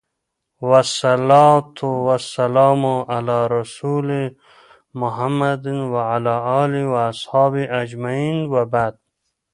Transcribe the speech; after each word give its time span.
والصلوة 0.69 1.79
والسلام 2.07 2.83
على 3.13 3.37
رسوله 3.57 4.23
محمد 5.01 5.65
وعلى 5.93 6.35
اله 6.61 6.79
واصحابه 6.93 7.63
اجمعين 7.81 8.37
وبعد 8.53 8.93